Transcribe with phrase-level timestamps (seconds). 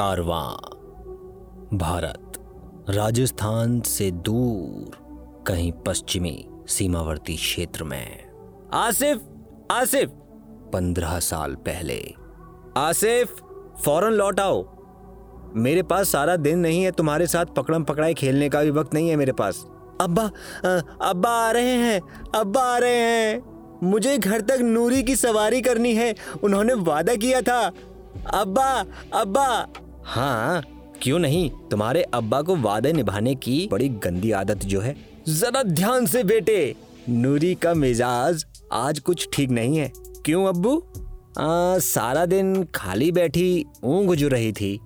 [0.00, 2.32] कारवां। भारत
[2.90, 4.90] राजस्थान से दूर
[5.46, 8.30] कहीं पश्चिमी सीमावर्ती क्षेत्र में।
[8.74, 9.20] आसिफ
[9.70, 10.10] आसिफ।
[10.72, 12.14] पंद्रह साल पहले।
[12.76, 13.42] आसिफ
[13.84, 14.62] फ़ौरन लौट आओ।
[15.54, 19.08] मेरे पास सारा दिन नहीं है तुम्हारे साथ पकड़म पकड़ाई खेलने का भी वक्त नहीं
[19.08, 19.66] है मेरे पास।
[20.00, 20.30] अब्बा
[21.02, 22.00] अब्बा आ रहे हैं
[22.34, 23.42] अब्बा आ रहे हैं।
[23.82, 27.72] मुझे घर तक नूरी की सवारी करनी है उन्होंने वादा किया था।
[28.34, 28.84] अब्बा
[29.14, 29.66] अब्बा।
[30.08, 30.62] हाँ
[31.02, 31.50] क्यों नहीं?
[31.70, 34.96] तुम्हारे अब्बा को वादे निभाने की बड़ी गंदी आदत जो है।
[35.28, 36.74] जरा ध्यान से बेटे
[37.08, 39.92] नूरी का मिजाज आज कुछ ठीक नहीं है।
[40.24, 40.78] क्यों अब्बू?
[41.38, 44.80] आ, सारा दिन खाली बैठी ऊँग जो रही थी।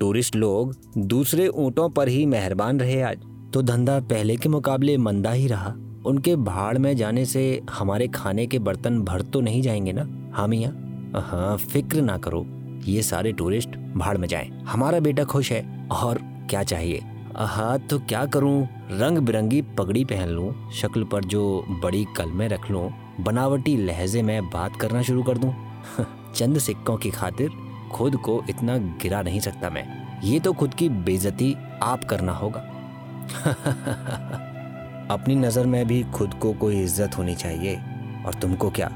[0.00, 3.18] टूरिस्ट लोग दूसरे ऊँटों पर ही मेहरबान रहे आज।
[3.54, 5.74] तो धंधा पहले के मुकाबले मंदा ही रहा।
[6.06, 10.30] उनके भाड़ में जाने से हमारे खाने के बर्तन भर तो नहीं जाएँगे ना?
[10.34, 10.72] हाँ मियाँ।
[11.16, 12.46] हाँ फ़िक्र ना करो।
[12.88, 16.18] ये सारे टूरिस्ट भाड़ में जाएँ। हमारा बेटा खुश है। और
[16.50, 17.02] क्या चाहिए?
[17.36, 18.68] हाँ तो क्या करूँ?
[18.90, 24.50] रंग बिरंगी पगड़ी पहन लूँ, शक्ल पर जो बड़ी कलमें रख लूँ, बनावटी लहजे में
[24.50, 25.54] बात करना शुरू कर दूँ।
[26.34, 27.50] चंद सिक्कों की खातिर
[27.92, 32.60] खुद को इतना गिरा नहीं सकता मैं। ये तो खुद की बेजती आप करना होगा।
[35.10, 37.80] अपनी नज़र में भी खुद को कोई इज़्ज़त होनी चाहिए।
[38.26, 38.90] और तुमको क्या?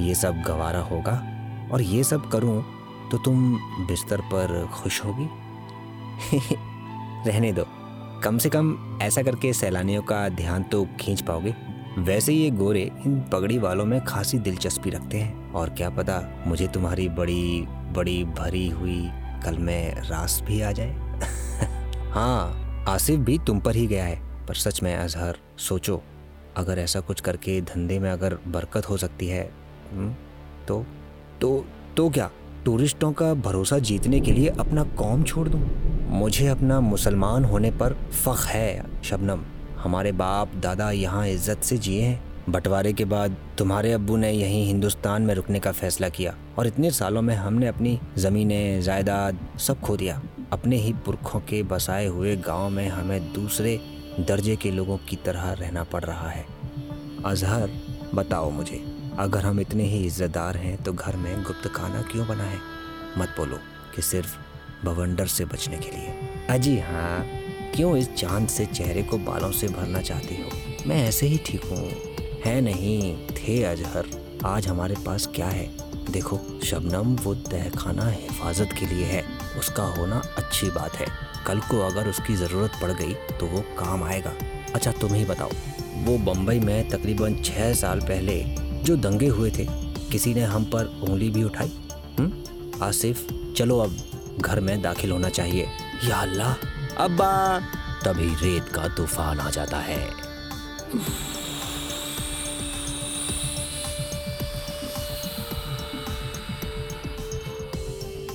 [0.00, 1.22] ये सब गवारा होगा?
[1.72, 2.75] और ये सब करूँ
[3.10, 3.54] तो तुम
[3.86, 5.28] बिस्तर पर खुश होगी?
[7.30, 7.64] रहने दो।
[8.24, 11.54] कम से कम ऐसा करके सैलानियों का ध्यान तो खींच पाओगे।
[11.98, 16.66] वैसे ये गोरे इन पगड़ी वालों में खासी दिलचस्पी रखते हैं। और क्या पता मुझे
[16.66, 19.10] तुम्हारी बड़ी बड़ी भरी हुई
[19.44, 20.90] कल में रास भी आ जाए।
[22.10, 26.02] हाँ आसिफ भी तुम पर ही गया है। पर सच में अजहर सोचो
[26.56, 29.50] अगर ऐसा कुछ करके धंधे में अगर बरकत हो सकती है
[29.92, 30.14] हम्म,
[30.68, 30.86] तो
[31.40, 31.64] तो
[31.96, 32.30] तो क्या?
[32.66, 35.60] टूरिस्टों का भरोसा जीतने के लिए अपना कौम छोड़ दूँ?
[36.08, 39.40] मुझे अपना मुसलमान होने पर फ़ख है, शबनम।
[39.78, 44.66] हमारे बाप, दादा यहाँ इज़्ज़त से जिए हैं। बंटवारे के बाद तुम्हारे अब्बू ने यहीं
[44.66, 49.80] हिंदुस्तान में रुकने का फैसला किया और इतने सालों में हमने अपनी ज़मीनें, जायदाद सब
[49.80, 53.80] खो दिया। अपने ही पुरखों के बसाए हुए गाँव में हमें दूसरे
[54.20, 56.44] दर्जे के लोगों की तरह रहना पड़ रहा है।
[57.24, 57.70] अजहर,
[58.14, 62.44] बताओ मुझे। अगर हम इतने ही इज्जतदार हैं तो घर में गुप्त खाना क्यों बना
[62.44, 62.58] है?
[63.18, 63.58] मत बोलो
[63.94, 64.36] कि सिर्फ़
[64.84, 67.24] बवंडर से बचने के लिए। अजी हाँ
[67.74, 70.50] क्यों इस चाँद से चेहरे को बालों से भरना चाहती हो?
[70.86, 71.90] मैं ऐसे ही ठीक हूँ।
[72.44, 74.06] है नहीं, थे अजहर,
[74.46, 75.66] आज हमारे पास क्या है?
[76.10, 79.24] देखो, शबनम वो तहखाना हिफाजत के लिए है।
[79.58, 81.06] उसका होना अच्छी बात है।
[81.46, 84.32] कल को अगर उसकी ज़रूरत पड़ गई तो वो काम आएगा।
[84.74, 85.50] अच्छा तुम ही बताओ,
[85.96, 89.66] वो बम्बई में तकरीबन छः साल पहले जो दंगे हुए थे,
[90.10, 91.72] किसी ने हम पर उंगली भी उठाई?
[92.18, 92.44] हुँ?
[92.82, 93.26] आसिफ,
[93.56, 93.96] चलो अब
[94.40, 95.66] घर में दाखिल होना चाहिए।
[96.04, 96.54] या अल्लाह!
[97.04, 97.60] अब्बा!
[98.04, 100.10] तभी रेत का तूफ़ान आ जाता है।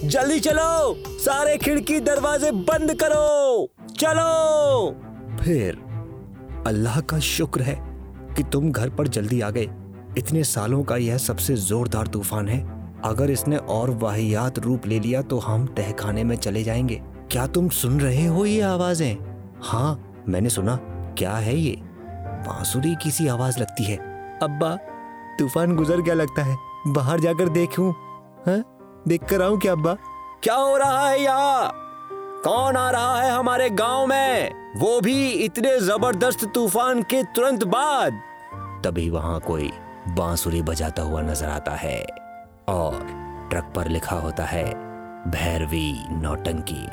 [0.07, 1.03] जल्दी चलो!
[1.19, 3.69] सारे खिड़की दरवाजे बंद करो!
[3.89, 4.91] चलो!
[5.44, 5.75] फिर
[6.68, 7.75] अल्लाह का शुक्र है
[8.38, 9.69] कि तुम घर पर जल्दी आ गए।
[10.17, 12.59] इतने सालों का यह सबसे जोरदार तूफ़ान है।
[13.05, 17.01] अगर इसने और वाहियात रूप ले लिया तो हम तहखाने में चले जाएँगे।
[17.31, 19.17] क्या तुम सुन रहे हो ये आवाज़ें?
[19.63, 20.75] हाँ मैंने सुना।
[21.17, 21.75] क्या है ये?
[22.47, 23.97] बांसुरी की सी आवाज़ लगती है।
[24.44, 24.75] अब्बा
[25.39, 26.57] तूफ़ान गुजर गया लगता है?
[26.88, 27.91] बाहर जाकर देखूँ?
[28.47, 28.63] हाँ?
[29.07, 29.94] देख कर आऊँ क्या अब्बा?
[30.44, 31.71] क्या हो रहा है यहाँ
[32.44, 34.51] कौन आ रहा है हमारे गाँव में?
[34.77, 38.21] वो भी इतने ज़बरदस्त तूफ़ान के तुरंत बाद।
[38.85, 39.71] तभी वहाँ कोई
[40.16, 41.99] बांसुरी बजाता हुआ नज़र आता है
[42.69, 42.99] और
[43.51, 44.63] ट्रक पर लिखा होता है,
[45.27, 46.88] भैरवी नौटंकी।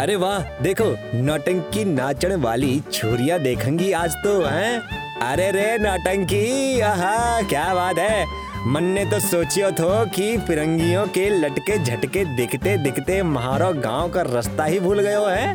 [0.00, 0.84] अरे वाह, देखो,
[1.14, 4.80] नौटंकी नाचने वाली छोरिया देखेंगी आज तो हैं?
[5.22, 8.26] अरे रे नौटंकी, आहा, क्या बात है।
[8.66, 14.22] मन ने तो सोचियो थो कि फिरंगियों के लटके झटके दिखते दिखते महारो गाँव का
[14.24, 15.52] रास्ता ही भूल गयो, है?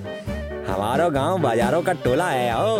[0.67, 2.77] हमारो गाँव बाजारों का टोला है, आओ।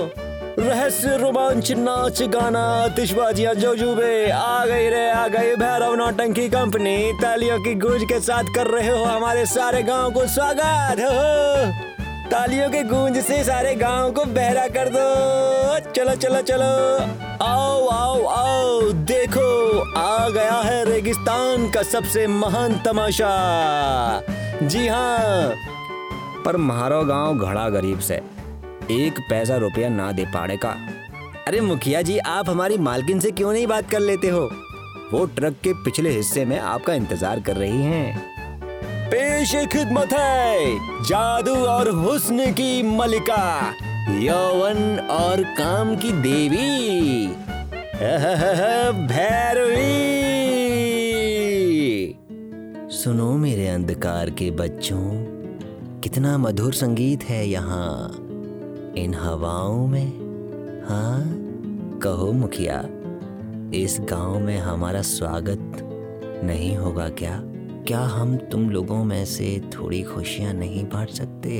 [0.60, 7.60] रहस्य रोमांच, नाच, गाना आतिशबाजियाँ जोजूबे आ गई रे, आ गई भैरव नौटंकी कंपनी तालियों
[7.60, 12.84] की गूंज के साथ कर रहे हो हमारे सारे गाँव को स्वागत। हो तालियों के
[12.84, 16.72] गूंज से सारे गाँव को बहरा कर दो। चलो चलो चलो।
[17.46, 23.34] आओ आओ आओ। देखो, आ गया है रेगिस्तान का सबसे महान तमाशा।
[24.64, 25.54] जी हाँ।
[26.46, 28.43] पर मारो गाँव घड़ा गरीब से।
[28.92, 30.70] एक पैसा रुपया ना दे पाने का।
[31.48, 34.52] अरे मुखिया जी, आप हमारी मालकिन से क्यों नहीं बात कर लेते हो?
[35.14, 38.34] वो ट्रक के पिछले हिस्से में आपका इंतज़ार कर रही हैं।
[39.08, 43.74] पेश खिदमत है, जादू और हुस्न की मलिका,
[44.10, 47.28] यौवन और काम की देवी।
[49.08, 50.14] भैरवी।
[52.90, 55.24] सुनो मेरे अंधकार के बच्चों,
[56.02, 58.23] कितना मधुर संगीत है यहाँ।
[58.98, 60.08] इन हवाओं में?
[60.90, 61.24] हाँ
[62.00, 62.86] कहो मुखिया,
[63.74, 65.80] इस गाँव में हमारा स्वागत
[66.44, 67.42] नहीं होगा क्या?
[67.88, 71.54] क्या हम तुम लोगों में से थोड़ी खुशियाँ नहीं बांट सकते?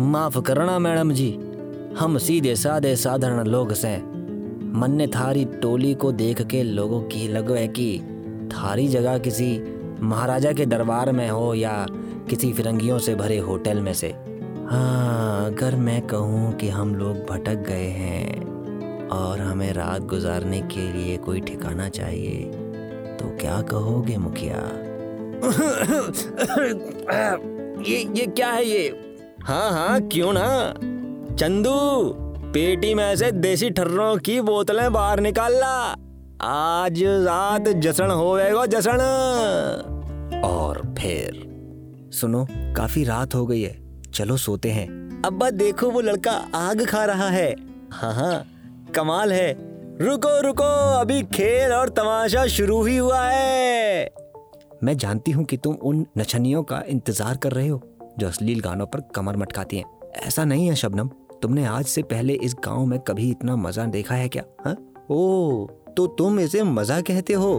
[0.00, 1.38] माफ़ करना मैडम जी,
[1.98, 3.96] हम सीधे साधे साधारण लोग से
[4.78, 7.98] मन ने थारी टोली को देख के लोगों की लगे कि
[8.52, 9.62] थारी जगह किसी
[10.00, 11.86] महाराजा के दरबार में हो या
[12.30, 14.27] किसी फिरंगियों से भरे होटल में से।
[14.70, 20.92] हाँ अगर मैं कहूँ कि हम लोग भटक गए हैं और हमें रात गुजारने के
[20.92, 22.42] लिए कोई ठिकाना चाहिए
[23.20, 24.56] तो क्या कहोगे मुखिया?
[27.88, 28.88] ये ये क्या है ये?
[29.44, 30.74] हाँ हाँ क्यों ना?
[31.36, 31.74] चंदू
[32.52, 35.74] पेटी में से देसी ठर्रों की बोतलें बाहर निकाल ला
[36.48, 39.00] आज रात जश्न होएगा जश्न
[40.44, 41.42] और फिर
[42.12, 43.87] सुनो काफ़ी रात हो गई है।
[44.18, 44.86] चलो सोते हैं।
[45.26, 47.54] अब्बा, देखो वो लड़का आग खा रहा है।
[47.92, 48.44] हाँ हाँ
[48.94, 49.52] कमाल है।
[50.00, 50.64] रुको रुको,
[51.00, 54.14] अभी खेल और तमाशा शुरू ही हुआ है।
[54.84, 57.80] मैं जानती हूँ कि तुम उन नचनियों का इंतज़ार कर रहे हो,
[58.18, 59.84] जो अश्लील गानों पर कमर मटकाती हैं।
[60.26, 61.08] ऐसा नहीं है, शबनम।
[61.42, 64.76] तुमने आज से पहले इस गाँव में कभी इतना मज़ा देखा है क्या, हा?
[65.10, 65.66] ओ
[65.96, 67.54] तो तुम इसे मज़ा कहते हो?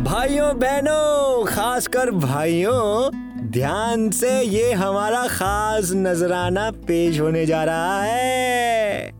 [0.00, 3.23] भाइयों, बहनों, खासकर भाइयों
[3.54, 9.12] ध्यान से ये हमारा खास नजराना पेश होने जा रहा है।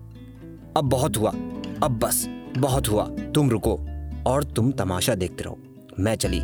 [0.76, 1.30] अब बहुत हुआ।
[1.82, 2.26] अब बस,
[2.58, 3.80] बहुत हुआ। तुम रुको
[4.26, 5.58] और तुम तमाशा देखते रहो।
[6.00, 6.38] मैं चली।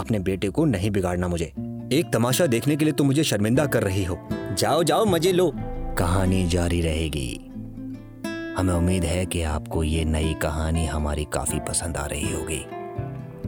[0.00, 1.44] अपने बेटे को नहीं बिगाड़ना मुझे।
[1.92, 5.52] एक तमाशा देखने के लिए तुम मुझे शर्मिंदा कर रही हो। जाओ जाओ, मज़े लो।
[5.98, 7.50] कहानी जारी रहेगी।
[8.58, 12.66] हमें उम्मीद है कि आपको ये नई कहानी हमारी काफ़ी पसंद आ रही होगी।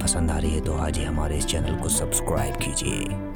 [0.03, 3.28] पसंद आ रही है तो आज ही हमारे इस चैनल को सब्सक्राइब कीजिए।